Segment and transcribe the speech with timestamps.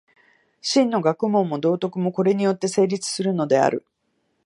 [0.61, 3.85] 真の学問も道徳も、これによって成立するのである。